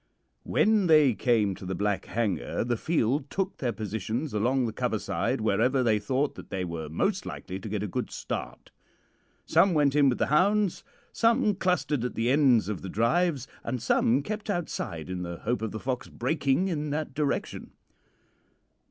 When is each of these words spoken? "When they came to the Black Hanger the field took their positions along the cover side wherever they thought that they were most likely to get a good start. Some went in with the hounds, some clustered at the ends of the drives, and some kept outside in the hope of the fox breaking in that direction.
"When 0.41 0.87
they 0.87 1.13
came 1.13 1.53
to 1.53 1.63
the 1.63 1.75
Black 1.75 2.05
Hanger 2.07 2.63
the 2.63 2.75
field 2.75 3.29
took 3.29 3.57
their 3.57 3.71
positions 3.71 4.33
along 4.33 4.65
the 4.65 4.73
cover 4.73 4.97
side 4.97 5.41
wherever 5.41 5.83
they 5.83 5.99
thought 5.99 6.33
that 6.33 6.49
they 6.49 6.65
were 6.65 6.89
most 6.89 7.23
likely 7.27 7.59
to 7.59 7.69
get 7.69 7.83
a 7.83 7.87
good 7.87 8.09
start. 8.09 8.71
Some 9.45 9.75
went 9.75 9.95
in 9.95 10.09
with 10.09 10.17
the 10.17 10.25
hounds, 10.33 10.83
some 11.11 11.53
clustered 11.53 12.03
at 12.03 12.15
the 12.15 12.31
ends 12.31 12.67
of 12.67 12.81
the 12.81 12.89
drives, 12.89 13.47
and 13.63 13.79
some 13.79 14.23
kept 14.23 14.49
outside 14.49 15.07
in 15.07 15.21
the 15.21 15.37
hope 15.37 15.61
of 15.61 15.69
the 15.71 15.79
fox 15.79 16.07
breaking 16.07 16.67
in 16.67 16.89
that 16.89 17.13
direction. 17.13 17.69